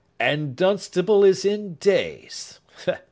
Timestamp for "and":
0.19-0.55